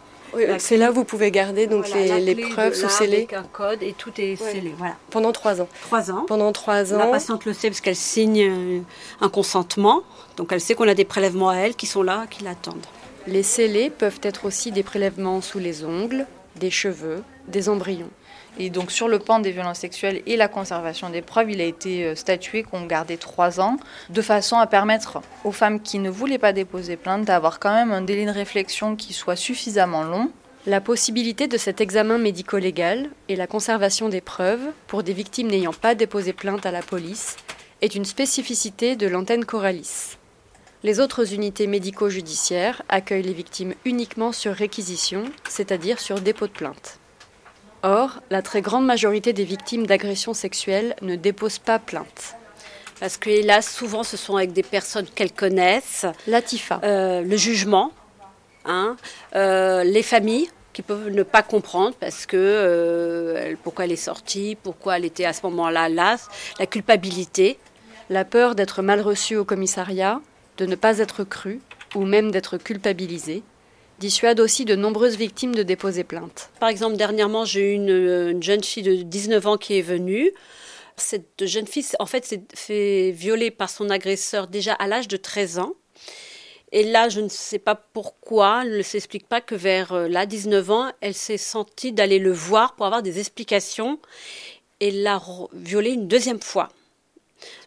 c'est 0.60 0.78
là 0.78 0.92
où 0.92 0.94
vous 0.94 1.04
pouvez 1.04 1.32
garder 1.32 1.68
donc 1.68 1.88
les, 1.94 2.36
preuves 2.52 2.74
sous 2.74 2.90
scellées. 2.90 3.18
Avec 3.18 3.34
un 3.34 3.44
code 3.44 3.84
et 3.84 3.94
tout 3.94 4.12
est 4.18 4.36
scellé. 4.36 4.74
Voilà. 4.78 4.96
Pendant 5.10 5.32
trois 5.32 5.62
ans. 5.62 5.68
Trois 5.82 6.12
ans. 6.12 6.26
Pendant 6.28 6.52
trois 6.52 6.94
ans. 6.94 6.98
La 6.98 7.08
patiente 7.08 7.46
le 7.46 7.54
sait 7.54 7.70
parce 7.70 7.82
qu'elle 7.82 7.96
signe 7.96 8.42
euh, 8.42 8.80
un 9.22 9.30
consentement. 9.30 10.04
Donc 10.38 10.52
elle 10.52 10.62
sait 10.62 10.76
qu'on 10.76 10.88
a 10.88 10.94
des 10.94 11.06
prélèvements 11.06 11.50
à 11.50 11.56
elle 11.56 11.76
qui 11.76 11.86
sont 11.86 12.04
là, 12.04 12.26
qui 12.30 12.44
l'attendent. 12.44 12.86
Les 13.28 13.44
scellés 13.44 13.90
peuvent 13.90 14.20
être 14.24 14.46
aussi 14.46 14.72
des 14.72 14.84
prélèvements 14.84 15.42
sous 15.42 15.60
les 15.60 15.84
ongles, 15.84 16.26
des 16.56 16.72
cheveux, 16.72 17.24
des 17.48 17.70
embryons. 17.70 18.10
Et 18.58 18.70
donc 18.70 18.92
sur 18.92 19.08
le 19.08 19.20
pan 19.20 19.40
des 19.40 19.52
violences 19.52 19.80
sexuelles 19.80 20.22
et 20.26 20.38
la 20.38 20.48
conservation 20.48 21.10
des 21.10 21.22
preuves, 21.22 21.52
il 21.52 21.62
a 21.62 21.66
été 21.66 22.06
euh, 22.06 22.16
statué 22.16 22.64
qu'on 22.64 22.86
gardait 22.86 23.18
trois 23.18 23.60
ans, 23.60 23.78
de 24.10 24.22
façon 24.22 24.58
à 24.58 24.68
permettre 24.68 25.22
aux 25.44 25.52
femmes 25.52 25.82
qui 25.82 26.00
ne 26.00 26.10
voulaient 26.10 26.38
pas 26.38 26.54
déposer 26.54 26.98
plainte 26.98 27.26
d'avoir 27.26 27.60
quand 27.60 27.74
même 27.74 27.92
un 27.92 28.02
délai 28.02 28.26
de 28.26 28.32
réflexion 28.32 28.96
qui 28.96 29.14
soit 29.14 29.36
suffisamment 29.36 30.04
long. 30.04 30.32
La 30.66 30.82
possibilité 30.82 31.48
de 31.48 31.58
cet 31.58 31.80
examen 31.80 32.18
médico-légal 32.18 33.10
et 33.30 33.36
la 33.36 33.48
conservation 33.48 34.10
des 34.10 34.22
preuves 34.22 34.68
pour 34.88 35.04
des 35.04 35.14
victimes 35.14 35.48
n'ayant 35.48 35.74
pas 35.74 35.96
déposé 35.96 36.34
plainte 36.34 36.66
à 36.66 36.72
la 36.72 36.82
police 36.82 37.38
est 37.82 37.96
une 37.96 38.06
spécificité 38.06 38.96
de 38.96 39.08
l'antenne 39.08 39.46
Coralis. 39.46 40.18
Les 40.84 41.00
autres 41.00 41.34
unités 41.34 41.68
médico-judiciaires 41.68 42.84
accueillent 42.88 43.24
les 43.24 43.34
victimes 43.34 43.74
uniquement 43.86 44.32
sur 44.32 44.54
réquisition, 44.54 45.24
c'est-à-dire 45.48 46.00
sur 46.00 46.22
dépôt 46.22 46.48
de 46.48 46.54
plainte. 46.54 47.00
Or, 47.82 48.22
la 48.30 48.42
très 48.42 48.62
grande 48.62 48.86
majorité 48.86 49.32
des 49.32 49.46
victimes 49.46 49.88
d'agressions 49.88 50.34
sexuelles 50.34 50.96
ne 51.02 51.16
déposent 51.16 51.60
pas 51.60 51.80
plainte. 51.80 52.36
Parce 53.00 53.16
que, 53.16 53.30
hélas, 53.30 53.70
souvent, 53.70 54.04
ce 54.04 54.18
sont 54.18 54.36
avec 54.36 54.52
des 54.52 54.64
personnes 54.64 55.06
qu'elles 55.06 55.32
connaissent. 55.32 56.06
Latifa. 56.28 56.82
Euh, 56.84 57.22
le 57.22 57.38
jugement, 57.38 57.92
hein, 58.66 58.98
euh, 59.36 59.84
les 59.84 60.04
familles 60.04 60.50
qui 60.74 60.82
peuvent 60.82 61.10
ne 61.10 61.24
pas 61.24 61.42
comprendre 61.42 61.96
parce 62.00 62.26
que 62.26 62.38
euh, 62.38 63.56
pourquoi 63.64 63.86
elle 63.86 63.94
est 63.94 63.96
sortie, 63.96 64.58
pourquoi 64.62 64.98
elle 64.98 65.06
était 65.06 65.26
à 65.26 65.34
ce 65.34 65.42
moment-là 65.44 65.88
là, 65.88 66.18
la 66.60 66.66
culpabilité. 66.66 67.58
La 68.10 68.26
peur 68.26 68.56
d'être 68.56 68.82
mal 68.82 69.02
reçue 69.02 69.38
au 69.38 69.46
commissariat, 69.46 70.20
de 70.58 70.66
ne 70.66 70.76
pas 70.76 70.98
être 70.98 71.24
crue 71.24 71.62
ou 71.96 72.06
même 72.06 72.32
d'être 72.32 72.58
culpabilisée 72.58 73.44
dissuade 74.00 74.40
aussi 74.40 74.66
de 74.66 74.76
nombreuses 74.76 75.18
victimes 75.18 75.54
de 75.54 75.64
déposer 75.64 76.04
plainte. 76.04 76.50
Par 76.60 76.70
exemple, 76.70 76.98
dernièrement, 76.98 77.46
j'ai 77.46 77.72
eu 77.72 77.74
une, 77.74 78.42
jeune 78.42 78.64
fille 78.64 78.84
de 78.84 78.96
19 78.96 79.48
ans 79.48 79.58
qui 79.58 79.78
est 79.78 79.84
venue. 79.84 80.32
Cette 80.98 81.46
jeune 81.46 81.68
fille, 81.68 81.86
en 82.00 82.06
fait, 82.06 82.26
s'est 82.26 82.42
fait 82.56 83.12
violer 83.12 83.52
par 83.52 83.70
son 83.70 83.90
agresseur 83.90 84.48
déjà 84.48 84.74
à 84.74 84.88
l'âge 84.88 85.08
de 85.08 85.18
13 85.18 85.60
ans. 85.60 85.74
Et 86.72 86.84
là, 86.84 87.10
je 87.10 87.20
ne 87.20 87.30
sais 87.30 87.60
pas 87.60 87.76
pourquoi, 87.76 88.62
elle 88.64 88.78
ne 88.78 88.82
s'explique 88.84 89.28
pas 89.28 89.42
que 89.42 89.56
vers 89.56 89.92
euh, 89.92 90.08
là, 90.08 90.28
19 90.28 90.70
ans, 90.72 90.92
elle 91.02 91.16
s'est 91.16 91.38
sentie 91.38 91.92
d'aller 91.92 92.20
le 92.20 92.32
voir 92.32 92.76
pour 92.76 92.86
avoir 92.86 93.02
des 93.02 93.20
explications 93.20 94.00
et 94.80 94.92
l'a 94.92 95.20
violé 95.54 95.92
une 95.92 96.08
deuxième 96.08 96.40
fois. 96.40 96.70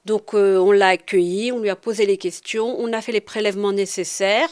Donc 0.04 0.34
euh, 0.34 0.56
on 0.58 0.72
l'a 0.72 0.88
accueillie, 0.88 1.52
on 1.52 1.60
lui 1.60 1.70
a 1.70 1.76
posé 1.76 2.06
les 2.06 2.18
questions, 2.18 2.78
on 2.78 2.92
a 2.92 3.00
fait 3.00 3.12
les 3.12 3.20
prélèvements 3.20 3.72
nécessaires. 3.72 4.48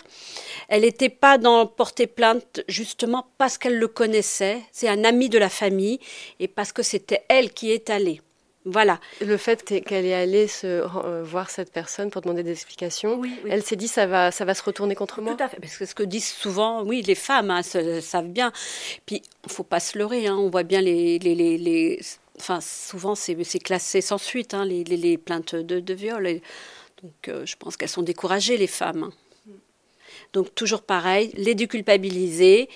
Elle 0.69 0.83
n'était 0.83 1.09
pas 1.09 1.39
dans 1.39 1.67
porter 1.67 2.07
plainte 2.07 2.63
justement 2.69 3.27
parce 3.39 3.59
qu'elle 3.59 3.79
le 3.79 3.89
connaissait, 3.89 4.61
c'est 4.73 4.89
un 4.89 5.05
ami 5.05 5.29
de 5.29 5.39
la 5.39 5.49
famille 5.49 6.01
et 6.39 6.49
parce 6.49 6.73
que 6.73 6.83
c'était 6.83 7.23
elle 7.29 7.53
qui 7.53 7.71
est 7.71 7.91
allée. 7.91 8.21
Voilà. 8.67 9.01
Le 9.23 9.39
fait 9.39 9.65
qu'elle 9.65 10.05
est 10.05 10.15
allée 10.15 10.47
se, 10.47 10.67
euh, 10.67 11.23
voir 11.25 11.49
cette 11.49 11.73
personne 11.73 12.11
pour 12.11 12.21
demander 12.21 12.43
des 12.43 12.53
explications, 12.53 13.23
elle 13.49 13.63
s'est 13.63 13.77
dit 13.77 13.89
ça 13.89 14.07
va, 14.07 14.31
ça 14.31 14.45
va 14.45 14.53
se 14.53 14.63
retourner 14.63 14.95
contre 14.95 15.23
moi. 15.23 15.35
Tout 15.35 15.43
à 15.43 15.49
fait, 15.49 15.59
parce 15.59 15.79
que 15.79 15.87
ce 15.87 15.95
que 15.95 16.03
disent 16.03 16.29
souvent, 16.29 16.83
oui, 16.83 17.01
les 17.01 17.15
femmes 17.15 17.51
hein, 17.51 17.63
savent 17.63 18.29
bien. 18.29 18.53
Puis, 19.07 19.23
il 19.47 19.51
faut 19.51 19.65
pas 19.65 19.81
se 19.81 19.97
leurrer. 19.97 20.27
Hein, 20.27 20.37
on 20.37 20.51
voit 20.51 20.63
bien 20.63 20.83
les, 20.83 21.19
les, 21.19 21.35
les 21.35 22.01
enfin, 22.41 22.61
souvent 22.61 23.15
c'est 23.15 23.37
classé 23.59 24.01
sans 24.01 24.19
suite, 24.19 24.55
hein, 24.55 24.65
les, 24.65 25.19
plaintes 25.19 25.55
de, 25.55 25.95
viol. 25.95 26.41
donc, 27.03 27.29
euh, 27.29 27.47
je 27.47 27.57
pense 27.57 27.77
qu'elles 27.77 27.89
sont 27.89 28.03
découragées, 28.03 28.57
les 28.57 28.67
femmes. 28.67 29.11
Donc, 30.33 30.55
toujours 30.55 30.83
pareil, 30.83 31.33
les 31.37 31.55
déculpabiliser, 31.55 32.69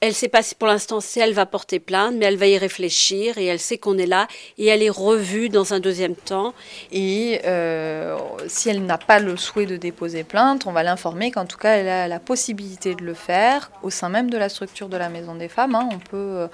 Elle 0.00 0.10
ne 0.10 0.14
sait 0.14 0.28
pas 0.28 0.44
si 0.44 0.54
pour 0.54 0.68
l'instant 0.68 1.00
si 1.00 1.18
elle 1.18 1.32
va 1.32 1.44
porter 1.44 1.80
plainte, 1.80 2.14
mais 2.16 2.26
elle 2.26 2.36
va 2.36 2.46
y 2.46 2.56
réfléchir 2.56 3.36
et 3.36 3.46
elle 3.46 3.58
sait 3.58 3.78
qu'on 3.78 3.98
est 3.98 4.06
là 4.06 4.28
et 4.56 4.66
elle 4.66 4.80
est 4.80 4.90
revue 4.90 5.48
dans 5.48 5.74
un 5.74 5.80
deuxième 5.80 6.14
temps. 6.14 6.54
Et 6.92 7.40
euh, 7.44 8.16
si 8.46 8.68
elle 8.68 8.86
n'a 8.86 8.96
pas 8.96 9.18
le 9.18 9.36
souhait 9.36 9.66
de 9.66 9.76
déposer 9.76 10.22
plainte, 10.22 10.66
on 10.68 10.72
va 10.72 10.84
l'informer 10.84 11.32
qu'en 11.32 11.46
tout 11.46 11.58
cas 11.58 11.72
elle 11.78 11.88
a 11.88 12.06
la 12.06 12.20
possibilité 12.20 12.94
de 12.94 13.02
le 13.02 13.14
faire 13.14 13.72
au 13.82 13.90
sein 13.90 14.08
même 14.08 14.30
de 14.30 14.38
la 14.38 14.48
structure 14.48 14.88
de 14.88 14.96
la 14.96 15.08
maison 15.08 15.34
des 15.34 15.48
femmes. 15.48 15.74
hein. 15.74 15.88
On 15.92 15.98
peut 15.98 16.46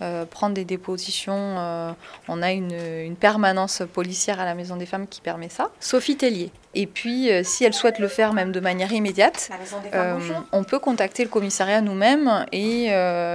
euh, 0.00 0.24
prendre 0.24 0.54
des 0.54 0.64
dépositions. 0.64 1.34
euh, 1.34 1.90
on 2.28 2.40
a 2.40 2.52
une, 2.52 2.72
une 2.72 3.16
permanence 3.16 3.82
policière 3.92 4.38
à 4.38 4.44
la 4.44 4.54
maison 4.54 4.76
des 4.76 4.86
femmes 4.86 5.08
qui 5.08 5.20
permet 5.20 5.48
ça. 5.48 5.70
Sophie 5.80 6.16
Tellier. 6.16 6.52
Et 6.74 6.86
puis, 6.86 7.32
euh, 7.32 7.42
si 7.42 7.64
elle 7.64 7.74
souhaite 7.74 7.98
le 7.98 8.06
faire 8.06 8.32
même 8.32 8.52
de 8.52 8.60
manière 8.60 8.92
immédiate, 8.92 9.50
femmes, 9.90 10.44
on 10.52 10.62
peut 10.62 10.78
contacter 10.78 11.24
le 11.24 11.30
commissariat 11.30 11.80
nous-mêmes 11.80 12.46
et 12.52 12.90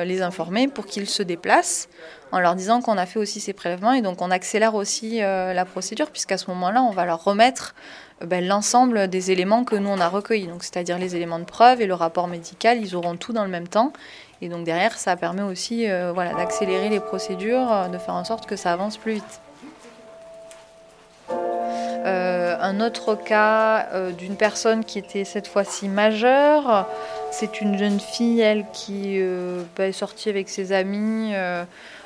les 0.06 0.22
informer 0.22 0.68
pour 0.68 0.86
qu'ils 0.86 1.10
se 1.10 1.24
déplacent 1.24 1.90
en 2.32 2.40
leur 2.40 2.56
disant 2.56 2.82
qu'on 2.82 2.98
a 2.98 3.06
fait 3.06 3.20
aussi 3.20 3.40
ces 3.40 3.54
prélèvements 3.54 3.94
et 3.94 4.02
donc 4.02 4.22
on 4.22 4.32
accélère 4.32 4.76
aussi 4.76 5.20
la 5.20 5.66
procédure 5.66 6.12
puisqu'à 6.12 6.38
ce 6.38 6.50
moment-là, 6.52 6.82
on 6.84 6.92
va 6.92 7.06
leur 7.06 7.24
remettre 7.24 7.76
ben, 8.24 8.46
l'ensemble 8.46 9.08
des 9.10 9.32
éléments 9.32 9.64
que 9.66 9.76
nous 9.76 9.90
on 9.90 10.00
a 10.00 10.08
recueillis, 10.08 10.48
donc 10.48 10.64
c'est-à-dire 10.64 10.98
les 10.98 11.16
éléments 11.16 11.40
de 11.40 11.46
preuve 11.46 11.82
et 11.82 11.88
le 11.88 11.94
rapport 11.94 12.28
médical, 12.28 12.80
ils 12.82 12.96
auront 12.96 13.18
tout 13.18 13.34
dans 13.34 13.44
le 13.44 13.50
même 13.50 13.68
temps. 13.68 13.92
Et 14.44 14.50
donc 14.50 14.66
derrière, 14.66 14.98
ça 14.98 15.16
permet 15.16 15.42
aussi 15.42 15.90
euh, 15.90 16.12
voilà, 16.14 16.34
d'accélérer 16.34 16.90
les 16.90 17.00
procédures, 17.00 17.72
euh, 17.72 17.88
de 17.88 17.98
faire 17.98 18.14
en 18.14 18.26
sorte 18.26 18.46
que 18.46 18.58
ça 18.58 18.74
avance 18.74 18.98
plus 18.98 19.14
vite. 19.14 19.42
Euh, 21.32 22.58
un 22.60 22.82
autre 22.82 23.16
cas 23.16 23.88
d'une 24.18 24.36
personne 24.36 24.84
qui 24.84 25.00
était 25.00 25.24
cette 25.24 25.48
fois-ci 25.48 25.88
majeure, 25.88 26.90
c'est 27.32 27.62
une 27.62 27.78
jeune 27.78 28.02
fille, 28.02 28.42
elle, 28.42 28.66
qui 28.74 29.18
bah, 29.78 29.88
est 29.88 29.94
sortie 29.94 30.28
avec 30.28 30.50
ses 30.50 30.74
amis 30.74 31.32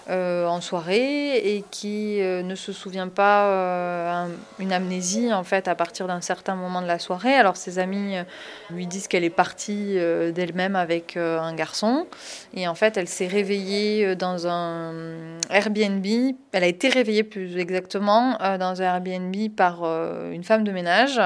euh, 0.09 0.45
en 0.47 0.61
soirée 0.61 1.37
et 1.37 1.63
qui 1.69 2.21
euh, 2.21 2.41
ne 2.41 2.55
se 2.55 2.71
souvient 2.71 3.09
pas, 3.09 3.47
euh, 3.47 4.25
un- 4.25 4.29
une 4.59 4.71
amnésie 4.71 5.33
en 5.33 5.43
fait 5.43 5.67
à 5.67 5.75
partir 5.75 6.07
d'un 6.07 6.21
certain 6.21 6.55
moment 6.55 6.81
de 6.81 6.87
la 6.87 6.97
soirée. 6.97 7.33
Alors 7.35 7.57
ses 7.57 7.77
amis 7.77 8.15
euh, 8.17 8.23
lui 8.69 8.87
disent 8.87 9.07
qu'elle 9.07 9.25
est 9.25 9.29
partie 9.29 9.95
d'elle-même 10.33 10.75
avec 10.75 11.17
un 11.17 11.53
garçon 11.55 12.07
et 12.53 12.67
en 12.67 12.75
fait 12.75 12.95
elle 12.97 13.07
s'est 13.07 13.27
réveillée 13.27 14.15
dans 14.15 14.47
un 14.47 15.37
Airbnb. 15.49 16.05
Elle 16.53 16.63
a 16.63 16.67
été 16.67 16.89
réveillée 16.89 17.23
plus 17.23 17.57
exactement 17.57 18.37
dans 18.57 18.81
un 18.81 18.85
Airbnb 18.85 19.35
par 19.55 19.83
une 20.31 20.43
femme 20.43 20.63
de 20.63 20.71
ménage. 20.71 21.19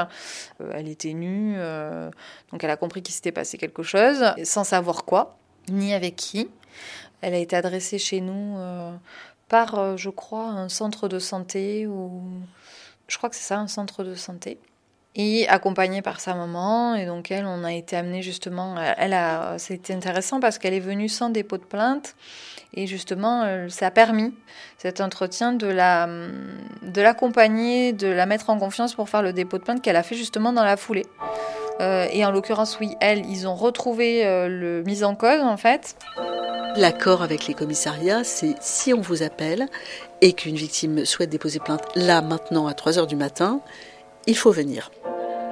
Elle 0.74 0.88
était 0.90 1.14
nue, 1.14 1.56
donc 2.52 2.64
elle 2.64 2.70
a 2.70 2.78
compris 2.78 3.02
qu'il 3.02 3.14
s'était 3.14 3.32
passé 3.32 3.58
quelque 3.58 3.84
chose, 3.84 4.24
sans 4.44 4.64
savoir 4.64 5.06
quoi, 5.06 5.38
ni 5.70 5.94
avec 5.94 6.16
qui. 6.16 6.50
Elle 7.22 7.34
a 7.36 7.38
été 7.38 7.56
adressée 7.56 8.00
chez 8.00 8.20
nous 8.20 8.58
euh, 8.58 8.92
par, 9.48 9.78
euh, 9.78 9.98
je 9.98 10.10
crois, 10.10 10.48
un 10.48 10.70
centre 10.70 11.08
de 11.08 11.20
santé 11.20 11.88
ou 11.88 12.24
je 13.08 13.18
crois 13.18 13.30
que 13.30 13.36
c'est 13.36 13.44
ça, 13.44 13.60
un 13.60 13.68
centre 13.68 14.04
de 14.04 14.16
santé. 14.16 14.58
Et 15.14 15.46
accompagnée 15.50 16.02
par 16.02 16.22
sa 16.22 16.34
maman, 16.34 16.96
et 16.96 17.06
donc 17.06 17.32
elle, 17.32 17.46
on 17.46 17.66
a 17.66 17.74
été 17.74 17.98
amené 17.98 18.22
justement. 18.22 18.78
Elle 18.98 19.12
a, 19.12 19.58
c'était 19.58 19.94
intéressant 19.94 20.40
parce 20.40 20.58
qu'elle 20.58 20.74
est 20.74 20.80
venue 20.80 21.10
sans 21.10 21.30
dépôt 21.30 21.58
de 21.58 21.66
plainte, 21.66 22.16
et 22.74 22.88
justement, 22.88 23.44
euh, 23.44 23.68
ça 23.68 23.88
a 23.88 23.92
permis 23.92 24.34
cet 24.78 25.02
entretien 25.02 25.52
de 25.52 25.68
la, 25.68 26.08
de 26.08 27.02
l'accompagner, 27.02 27.92
de 27.92 28.08
la 28.08 28.26
mettre 28.26 28.50
en 28.50 28.58
confiance 28.58 28.96
pour 28.96 29.10
faire 29.10 29.22
le 29.22 29.34
dépôt 29.34 29.58
de 29.58 29.64
plainte 29.64 29.82
qu'elle 29.82 29.98
a 29.98 30.04
fait 30.04 30.16
justement 30.16 30.54
dans 30.54 30.64
la 30.64 30.78
foulée. 30.78 31.06
Et 32.14 32.24
en 32.24 32.30
l'occurrence, 32.30 32.78
oui, 32.80 32.96
elle, 33.02 33.26
ils 33.26 33.48
ont 33.48 33.56
retrouvé 33.56 34.24
le 34.24 34.84
mise 34.84 35.04
en 35.04 35.16
cause 35.16 35.42
en 35.42 35.58
fait. 35.58 35.98
L'accord 36.78 37.22
avec 37.22 37.48
les 37.48 37.54
commissariats, 37.54 38.24
c'est 38.24 38.56
si 38.62 38.94
on 38.94 39.02
vous 39.02 39.24
appelle 39.24 39.68
et 40.22 40.34
qu'une 40.34 40.56
victime 40.56 41.06
souhaite 41.06 41.30
déposer 41.30 41.60
plainte 41.60 41.84
là, 41.96 42.22
maintenant, 42.22 42.68
à 42.68 42.74
3 42.74 42.98
heures 42.98 43.08
du 43.08 43.18
matin, 43.18 43.60
il 44.26 44.38
faut 44.38 44.52
venir. 44.52 44.90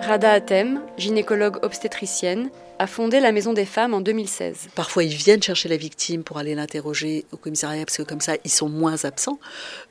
Rada 0.01 0.31
Atem, 0.31 0.81
gynécologue 0.97 1.57
obstétricienne, 1.61 2.49
a 2.79 2.87
fondé 2.87 3.19
la 3.19 3.33
Maison 3.33 3.51
des 3.51 3.65
Femmes 3.65 3.93
en 3.93 3.99
2016. 3.99 4.69
Parfois, 4.75 5.03
ils 5.03 5.13
viennent 5.13 5.43
chercher 5.43 5.67
la 5.67 5.75
victime 5.75 6.23
pour 6.23 6.37
aller 6.37 6.55
l'interroger 6.55 7.25
au 7.33 7.37
commissariat, 7.37 7.83
parce 7.83 7.97
que 7.97 8.03
comme 8.03 8.21
ça, 8.21 8.35
ils 8.45 8.51
sont 8.51 8.69
moins 8.69 9.03
absents. 9.03 9.39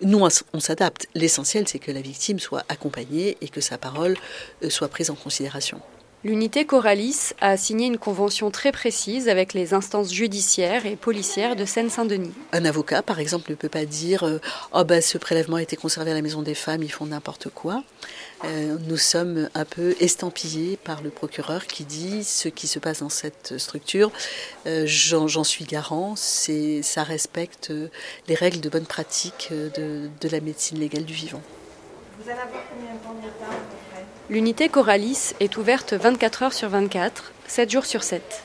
Nous, 0.01 0.27
on 0.55 0.61
s'adapte. 0.61 1.09
L'essentiel, 1.15 1.69
c'est 1.69 1.79
que 1.79 1.93
la 1.93 2.01
victime 2.01 2.39
soit 2.39 2.65
accompagnée 2.71 3.37
et 3.43 3.49
que 3.49 3.61
sa 3.61 3.77
parole 3.77 4.17
euh, 4.65 4.71
soit 4.71 4.89
prise 4.89 5.11
en 5.11 5.15
considération. 5.15 5.83
L'unité 6.25 6.65
Coralis 6.67 7.31
a 7.41 7.57
signé 7.57 7.87
une 7.87 7.97
convention 7.97 8.51
très 8.51 8.73
précise 8.73 9.29
avec 9.29 9.55
les 9.55 9.73
instances 9.73 10.13
judiciaires 10.13 10.85
et 10.85 10.97
policières 10.97 11.55
de 11.55 11.65
Seine-Saint-Denis. 11.65 12.33
Un 12.53 12.65
avocat, 12.65 13.03
par 13.03 13.21
exemple, 13.21 13.53
ne 13.53 13.55
peut 13.55 13.69
pas 13.69 13.85
dire 13.85 14.25
euh, 14.25 14.41
Oh, 14.73 14.83
ben, 14.83 15.01
ce 15.01 15.17
prélèvement 15.17 15.57
a 15.59 15.63
été 15.63 15.77
conservé 15.77 16.11
à 16.11 16.15
la 16.15 16.21
maison 16.23 16.43
des 16.43 16.57
femmes, 16.57 16.83
ils 16.83 16.91
font 16.91 17.07
n'importe 17.07 17.51
quoi. 17.51 17.85
Euh, 18.45 18.77
nous 18.89 18.97
sommes 18.97 19.49
un 19.55 19.65
peu 19.65 19.95
estampillés 20.01 20.77
par 20.77 21.03
le 21.03 21.11
procureur 21.11 21.69
qui 21.69 21.85
dit 21.85 22.25
ce 22.25 22.49
qui 22.49 22.67
se 22.67 22.81
passe 22.81 22.99
dans 22.99 23.09
cette 23.11 23.57
structure, 23.59 24.11
euh, 24.67 24.87
j'en 24.87 25.45
suis 25.45 25.67
garant, 25.67 26.17
c'est- 26.17 26.83
ça 26.83 27.05
respecte 27.05 27.73
les 28.27 28.35
règles 28.35 28.61
de 28.61 28.69
bonne 28.69 28.87
pratique 28.87 29.51
de, 29.53 30.11
de 30.21 30.29
la 30.29 30.41
médecine 30.41 30.81
légale 30.81 31.05
du 31.05 31.15
vivant. 31.15 31.43
Vous 32.21 32.29
allez 32.29 32.41
avoir 32.41 32.63
combien 32.75 32.93
de 32.93 32.99
temps 32.99 33.15
de 33.15 33.27
retard? 33.27 33.57
L'unité 34.31 34.69
Coralis 34.69 35.33
est 35.41 35.57
ouverte 35.57 35.95
24 35.95 36.43
heures 36.43 36.53
sur 36.53 36.69
24, 36.69 37.33
7 37.47 37.71
jours 37.71 37.87
sur 37.87 38.03
7. 38.03 38.45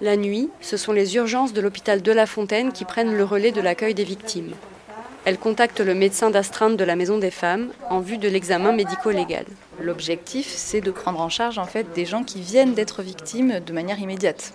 La 0.00 0.16
nuit, 0.16 0.48
ce 0.60 0.76
sont 0.76 0.92
les 0.92 1.16
urgences 1.16 1.52
de 1.52 1.60
l'hôpital 1.60 2.02
de 2.02 2.12
La 2.12 2.24
Fontaine 2.24 2.70
qui 2.70 2.84
prennent 2.84 3.16
le 3.16 3.24
relais 3.24 3.50
de 3.50 3.60
l'accueil 3.60 3.94
des 3.94 4.04
victimes. 4.04 4.52
Elles 5.24 5.36
contactent 5.36 5.80
le 5.80 5.96
médecin 5.96 6.30
d'astreinte 6.30 6.76
de 6.76 6.84
la 6.84 6.94
Maison 6.94 7.18
des 7.18 7.32
Femmes 7.32 7.70
en 7.90 7.98
vue 7.98 8.18
de 8.18 8.28
l'examen 8.28 8.70
médico-légal. 8.70 9.44
L'objectif, 9.80 10.46
c'est 10.46 10.80
de 10.80 10.92
prendre 10.92 11.20
en 11.20 11.28
charge 11.28 11.58
en 11.58 11.66
fait 11.66 11.92
des 11.94 12.06
gens 12.06 12.22
qui 12.22 12.40
viennent 12.40 12.74
d'être 12.74 13.02
victimes 13.02 13.58
de 13.58 13.72
manière 13.72 13.98
immédiate. 13.98 14.52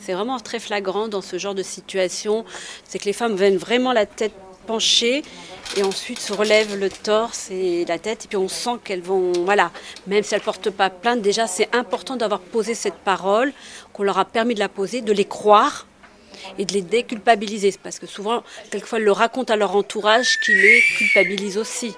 C'est 0.00 0.12
vraiment 0.12 0.40
très 0.40 0.58
flagrant 0.58 1.06
dans 1.06 1.20
ce 1.20 1.38
genre 1.38 1.54
de 1.54 1.62
situation. 1.62 2.44
C'est 2.84 2.98
que 2.98 3.04
les 3.04 3.12
femmes 3.12 3.36
viennent 3.36 3.58
vraiment 3.58 3.92
la 3.92 4.06
tête 4.06 4.34
penchée 4.66 5.22
et 5.76 5.82
ensuite 5.82 6.18
se 6.18 6.32
relèvent 6.32 6.78
le 6.78 6.90
torse 6.90 7.50
et 7.50 7.84
la 7.86 7.98
tête 7.98 8.24
et 8.24 8.28
puis 8.28 8.36
on 8.36 8.48
sent 8.48 8.78
qu'elles 8.84 9.02
vont 9.02 9.32
voilà 9.44 9.70
même 10.06 10.22
si 10.22 10.34
elles 10.34 10.40
portent 10.40 10.70
pas 10.70 10.90
plainte 10.90 11.22
déjà 11.22 11.46
c'est 11.46 11.74
important 11.74 12.16
d'avoir 12.16 12.40
posé 12.40 12.74
cette 12.74 12.94
parole 12.94 13.52
qu'on 13.92 14.02
leur 14.02 14.18
a 14.18 14.24
permis 14.24 14.54
de 14.54 14.60
la 14.60 14.68
poser 14.68 15.00
de 15.00 15.12
les 15.12 15.24
croire 15.24 15.86
et 16.58 16.64
de 16.64 16.72
les 16.72 16.82
déculpabiliser 16.82 17.74
parce 17.82 17.98
que 17.98 18.06
souvent 18.06 18.42
quelquefois 18.70 18.98
elles 18.98 19.04
le 19.04 19.12
racontent 19.12 19.52
à 19.52 19.56
leur 19.56 19.74
entourage 19.74 20.38
qui 20.44 20.54
les 20.54 20.82
culpabilise 20.98 21.58
aussi 21.58 21.94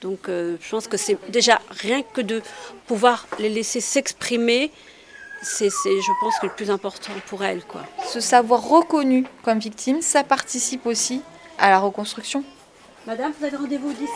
donc 0.00 0.28
euh, 0.28 0.56
je 0.60 0.70
pense 0.70 0.88
que 0.88 0.96
c'est 0.96 1.18
déjà 1.30 1.60
rien 1.70 2.02
que 2.02 2.20
de 2.20 2.42
pouvoir 2.86 3.26
les 3.38 3.48
laisser 3.48 3.80
s'exprimer 3.80 4.70
c'est, 5.42 5.70
c'est, 5.70 6.00
je 6.00 6.12
pense, 6.20 6.38
que 6.38 6.46
le 6.46 6.52
plus 6.52 6.70
important 6.70 7.12
pour 7.26 7.42
elles. 7.44 7.64
Quoi. 7.64 7.82
Se 8.06 8.20
savoir 8.20 8.62
reconnu 8.62 9.26
comme 9.42 9.58
victime, 9.58 10.00
ça 10.00 10.22
participe 10.22 10.86
aussi 10.86 11.20
à 11.58 11.70
la 11.70 11.78
reconstruction. 11.78 12.44
Madame, 13.06 13.32
vous 13.38 13.44
avez 13.44 13.56
rendez-vous 13.56 13.90
au 13.90 13.92
17 13.92 14.08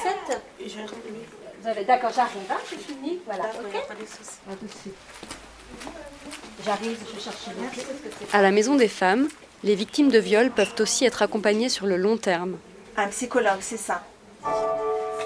Vous 1.63 1.69
avez... 1.69 1.85
D'accord, 1.85 2.11
j'arrive, 2.15 2.37
hein, 2.51 2.57
c'est 2.69 2.79
fini. 2.79 3.19
Voilà, 3.27 3.45
ok 3.45 3.75
À 3.75 4.55
tout 4.55 4.65
de 4.65 4.71
suite. 4.71 4.95
J'arrive, 6.65 6.99
je 7.15 7.21
cherche 7.21 7.37
À 8.33 8.43
la 8.43 8.51
Maison 8.51 8.77
des 8.77 8.89
Femmes, 8.89 9.29
les 9.65 9.75
victimes 9.75 10.11
de 10.11 10.19
viol 10.19 10.51
peuvent 10.51 10.75
aussi 10.79 11.05
être 11.05 11.23
accompagnées 11.23 11.69
sur 11.69 11.87
le 11.87 11.97
long 11.97 12.17
terme. 12.17 12.57
Un 12.97 13.09
psychologue, 13.09 13.61
c'est 13.61 13.77
ça. 13.77 14.03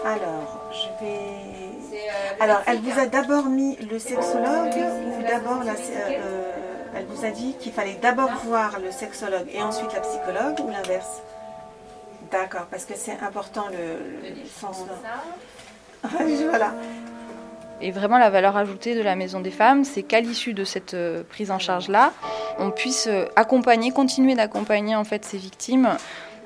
Alors, 0.05 0.71
je 0.73 1.05
vais. 1.05 2.01
Alors, 2.41 2.63
elle 2.67 2.81
vous 2.81 2.99
a 2.99 3.07
d'abord 3.07 3.47
mis 3.47 3.77
le 3.77 3.99
sexologue 3.99 4.75
ou 4.77 5.23
d'abord 5.23 5.63
la. 5.65 5.73
euh, 5.73 6.53
elle 6.97 7.05
vous 7.07 7.25
a 7.25 7.31
dit 7.31 7.55
qu'il 7.61 7.73
fallait 7.73 7.99
d'abord 8.01 8.31
voir 8.45 8.81
le 8.81 8.91
sexologue 8.91 9.47
et 9.53 9.63
ensuite 9.63 9.93
la 9.93 10.01
psychologue 10.01 10.59
ou 10.65 10.71
l'inverse? 10.71 11.21
D'accord, 12.31 12.67
parce 12.71 12.85
que 12.85 12.95
c'est 12.97 13.19
important 13.21 13.67
le, 13.71 14.29
le 14.29 14.47
sens. 14.47 14.85
voilà. 16.49 16.73
Et 17.83 17.91
vraiment, 17.93 18.19
la 18.19 18.31
valeur 18.31 18.57
ajoutée 18.57 18.95
de 18.95 19.03
la 19.03 19.17
Maison 19.17 19.41
des 19.41 19.51
Femmes, 19.51 19.85
c'est 19.85 20.03
qu'à 20.03 20.21
l'issue 20.21 20.53
de 20.53 20.65
cette 20.65 20.95
euh, 20.95 21.23
prise 21.29 21.51
en 21.51 21.59
charge-là, 21.59 22.13
on 22.59 22.71
puisse 22.71 23.07
euh, 23.07 23.25
accompagner, 23.37 23.91
continuer 23.91 24.35
d'accompagner 24.35 24.95
en 24.97 25.05
fait 25.05 25.25
ces 25.25 25.39
victimes 25.39 25.89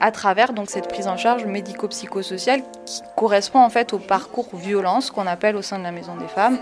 à 0.01 0.11
travers 0.11 0.53
donc 0.53 0.71
cette 0.71 0.89
prise 0.89 1.09
en 1.09 1.17
charge 1.17 1.45
médico-psychosociale 1.45 2.63
qui 2.85 3.01
correspond 3.17 3.61
en 3.61 3.71
fait 3.71 3.93
au 3.93 3.99
parcours 3.99 4.49
violence 4.55 5.11
qu'on 5.11 5.27
appelle 5.27 5.57
au 5.57 5.63
sein 5.63 5.79
de 5.79 5.85
la 5.85 5.93
Maison 5.93 6.17
des 6.17 6.29
Femmes. 6.29 6.59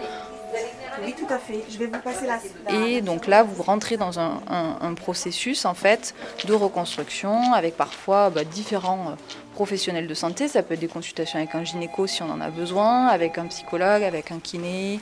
Oui, 1.05 1.15
tout 1.19 1.33
à 1.33 1.39
fait. 1.39 1.61
Je 1.71 1.79
vais 1.79 1.87
vous 1.87 1.99
passer 2.01 2.27
la. 2.27 2.39
Et 2.75 3.01
donc 3.01 3.27
là, 3.27 3.43
vous 3.43 3.63
rentrez 3.63 3.97
dans 3.97 4.19
un, 4.19 4.41
un- 4.49 4.77
un 4.81 4.95
processus 4.95 5.65
en 5.65 5.75
fait 5.75 6.15
de 6.45 6.53
reconstruction 6.55 7.53
avec 7.55 7.77
parfois 7.77 8.31
bah, 8.31 8.45
différents 8.45 9.11
euh, 9.11 9.15
professionnels 9.55 10.07
de 10.07 10.15
santé, 10.15 10.49
ça 10.49 10.63
peut 10.63 10.75
être 10.75 10.81
des 10.81 10.89
consultations 10.89 11.39
avec 11.39 11.55
un 11.55 11.65
gynéco 11.65 12.07
si 12.07 12.23
on 12.23 12.31
en 12.31 12.41
a 12.41 12.51
besoin, 12.51 13.07
avec 13.09 13.39
un 13.39 13.47
psychologue, 13.47 14.03
avec 14.03 14.31
un 14.33 14.39
kiné, 14.39 15.01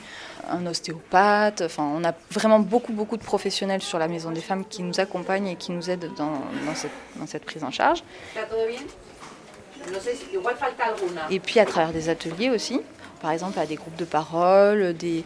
un 0.49 0.65
ostéopathe. 0.65 1.61
Enfin, 1.65 1.83
on 1.95 2.03
a 2.03 2.13
vraiment 2.31 2.59
beaucoup, 2.59 2.93
beaucoup 2.93 3.17
de 3.17 3.23
professionnels 3.23 3.81
sur 3.81 3.97
la 3.99 4.07
Maison 4.07 4.31
des 4.31 4.41
Femmes 4.41 4.65
qui 4.65 4.83
nous 4.83 4.99
accompagnent 4.99 5.47
et 5.47 5.55
qui 5.55 5.71
nous 5.71 5.89
aident 5.89 6.11
dans, 6.17 6.33
cette, 6.75 6.91
dans 7.17 7.27
cette 7.27 7.45
prise 7.45 7.63
en 7.63 7.71
charge. 7.71 8.03
Et 11.31 11.39
puis 11.39 11.59
à 11.59 11.65
travers 11.65 11.91
des 11.91 12.09
ateliers 12.09 12.49
aussi 12.49 12.81
par 13.21 13.31
exemple 13.31 13.59
à 13.59 13.65
des 13.65 13.75
groupes 13.75 13.95
de 13.95 14.05
parole, 14.05 14.93
des, 14.93 15.23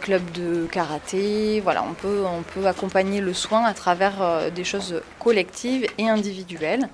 clubs 0.00 0.30
de 0.32 0.66
karaté. 0.66 1.60
Voilà, 1.60 1.84
on 1.84 1.94
peut, 1.94 2.24
on 2.26 2.42
peut 2.42 2.66
accompagner 2.66 3.20
le 3.20 3.32
soin 3.32 3.64
à 3.64 3.74
travers 3.74 4.20
euh, 4.20 4.50
des 4.50 4.64
choses 4.64 5.00
collectives 5.18 5.86
et 5.98 6.08
individuelles. 6.08 6.88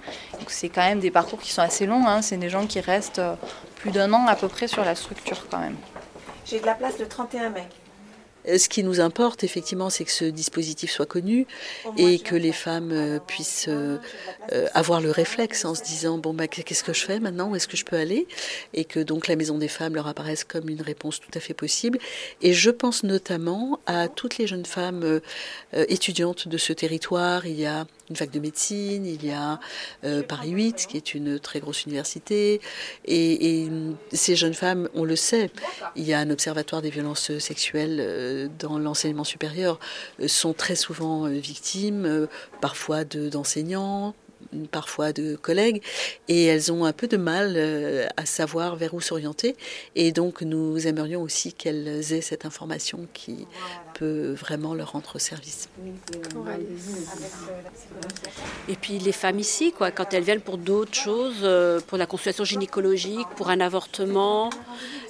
c'est 0.48 0.68
quand 0.68 0.82
même 0.82 1.00
des 1.00 1.10
parcours 1.10 1.40
qui 1.40 1.52
sont 1.52 1.62
assez 1.62 1.86
longs, 1.86 2.06
hein. 2.06 2.22
c'est 2.22 2.36
des 2.36 2.50
gens 2.50 2.66
qui 2.66 2.80
restent 2.80 3.18
euh, 3.18 3.34
plus 3.76 3.90
d'un 3.90 4.12
an 4.12 4.26
à 4.26 4.36
peu 4.36 4.48
près 4.48 4.68
sur 4.68 4.84
la 4.84 4.94
structure 4.94 5.46
quand 5.50 5.58
même. 5.58 5.76
J'ai 6.44 6.60
de 6.60 6.66
la 6.66 6.74
place 6.74 6.98
de 6.98 7.04
31 7.04 7.50
mecs. 7.50 7.81
Euh, 8.48 8.58
ce 8.58 8.68
qui 8.68 8.82
nous 8.82 9.00
importe, 9.00 9.44
effectivement, 9.44 9.90
c'est 9.90 10.04
que 10.04 10.10
ce 10.10 10.24
dispositif 10.24 10.90
soit 10.90 11.06
connu 11.06 11.46
et 11.96 12.18
que 12.18 12.34
les 12.34 12.52
femmes 12.52 12.90
euh, 12.92 13.18
puissent 13.18 13.68
euh, 13.68 13.98
avoir 14.74 15.00
le 15.00 15.10
réflexe 15.10 15.64
en 15.64 15.74
se 15.74 15.82
disant 15.82 16.18
bon 16.18 16.34
bah 16.34 16.48
qu'est-ce 16.48 16.84
que 16.84 16.92
je 16.92 17.04
fais 17.04 17.20
maintenant, 17.20 17.50
où 17.50 17.56
est-ce 17.56 17.68
que 17.68 17.76
je 17.76 17.84
peux 17.84 17.96
aller, 17.96 18.26
et 18.74 18.84
que 18.84 19.00
donc 19.00 19.28
la 19.28 19.36
maison 19.36 19.58
des 19.58 19.68
femmes 19.68 19.94
leur 19.94 20.06
apparaisse 20.06 20.44
comme 20.44 20.68
une 20.68 20.82
réponse 20.82 21.20
tout 21.20 21.30
à 21.34 21.40
fait 21.40 21.54
possible. 21.54 21.98
Et 22.40 22.52
je 22.52 22.70
pense 22.70 23.02
notamment 23.02 23.80
à 23.86 24.08
toutes 24.08 24.38
les 24.38 24.46
jeunes 24.46 24.66
femmes 24.66 25.20
étudiantes 25.72 26.48
de 26.48 26.58
ce 26.58 26.72
territoire. 26.72 27.46
Il 27.46 27.58
y 27.58 27.66
a 27.66 27.86
une 28.12 28.16
fac 28.16 28.30
de 28.30 28.40
médecine, 28.40 29.06
il 29.06 29.24
y 29.24 29.32
a 29.32 29.58
Paris 30.28 30.50
8, 30.50 30.86
qui 30.88 30.96
est 30.96 31.14
une 31.14 31.38
très 31.38 31.60
grosse 31.60 31.84
université, 31.84 32.60
et, 33.06 33.62
et, 33.64 33.70
ces 34.12 34.36
jeunes 34.36 34.54
femmes, 34.54 34.88
on 34.94 35.04
le 35.04 35.16
sait, 35.16 35.50
il 35.96 36.04
y 36.04 36.12
a 36.12 36.18
un 36.18 36.30
observatoire 36.30 36.82
des 36.82 36.90
violences 36.90 37.38
sexuelles 37.38 38.50
dans 38.58 38.78
l'enseignement 38.78 39.24
supérieur 39.24 39.78
euh, 40.20 40.28
sont 40.28 40.52
très 40.52 40.74
souvent 40.74 41.26
euh, 41.26 41.30
victimes, 41.30 42.04
euh, 42.06 42.26
parfois 42.60 43.04
d'enseignants, 43.04 44.14
parfois 44.70 45.12
de 45.12 45.36
collègues, 45.36 45.82
et 46.28 46.44
elles 46.44 46.72
ont 46.72 46.84
un 46.84 46.92
peu 46.92 47.08
de 47.08 47.16
mal 47.16 47.56
à 48.16 48.26
savoir 48.26 48.76
vers 48.76 48.94
où 48.94 49.00
s'orienter. 49.00 49.56
Et 49.94 50.12
donc 50.12 50.42
nous 50.42 50.86
aimerions 50.86 51.22
aussi 51.22 51.52
qu'elles 51.52 52.12
aient 52.12 52.20
cette 52.20 52.46
information 52.46 53.06
qui 53.12 53.46
peut 53.94 54.32
vraiment 54.32 54.74
leur 54.74 54.92
rendre 54.92 55.18
service. 55.18 55.68
Et 58.68 58.76
puis 58.76 58.98
les 58.98 59.12
femmes 59.12 59.38
ici, 59.38 59.72
quoi, 59.72 59.90
quand 59.90 60.14
elles 60.14 60.24
viennent 60.24 60.40
pour 60.40 60.58
d'autres 60.58 60.94
choses, 60.94 61.48
pour 61.86 61.98
la 61.98 62.06
consultation 62.06 62.44
gynécologique, 62.44 63.26
pour 63.36 63.50
un 63.50 63.60
avortement, 63.60 64.50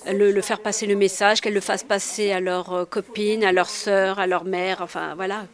le, 0.07 0.41
faire 0.41 0.61
passer 0.61 0.87
le 0.87 0.97
message, 0.97 1.41
qu'elles 1.41 1.55
le 1.55 1.61
fassent 1.61 1.85
passer 1.85 2.33
à 2.33 2.41
leurs 2.41 2.89
copines, 2.89 3.45
à 3.45 3.53
leurs 3.53 3.71
sœurs, 3.71 4.19
à 4.19 4.27
leur 4.27 4.45
mère, 4.45 4.81
enfin 4.81 5.15
voilà. 5.15 5.47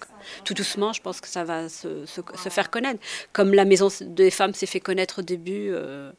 Tout 0.44 0.54
doucement, 0.54 0.92
je 0.92 1.00
pense 1.00 1.20
que 1.20 1.28
ça 1.28 1.44
va 1.44 1.68
se, 1.68 2.04
faire 2.50 2.70
connaître. 2.70 3.00
Comme 3.32 3.54
la 3.54 3.64
Maison 3.64 3.88
des 4.00 4.30
femmes 4.30 4.54
s'est 4.54 4.66
fait 4.66 4.80
connaître 4.80 5.20
au 5.20 5.22
début 5.22 5.68
euh, 5.70 6.12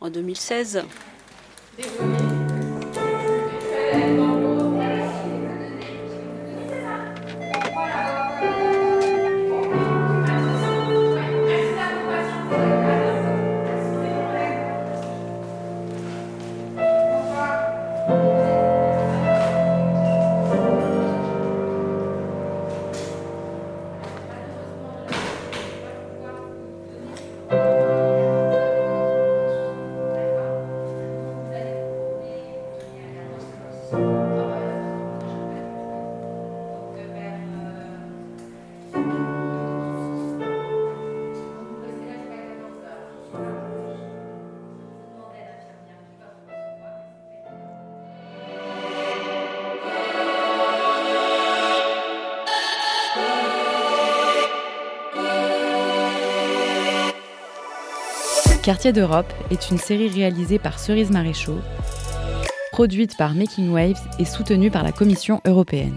en 0.00 0.10
2016. 0.10 0.84
Quartier 58.70 58.92
d'Europe 58.92 59.32
est 59.50 59.70
une 59.70 59.78
série 59.78 60.08
réalisée 60.08 60.60
par 60.60 60.78
Cerise 60.78 61.10
Maréchaux, 61.10 61.58
produite 62.70 63.16
par 63.16 63.34
Making 63.34 63.70
Waves 63.70 64.00
et 64.20 64.24
soutenue 64.24 64.70
par 64.70 64.84
la 64.84 64.92
Commission 64.92 65.40
européenne. 65.44 65.96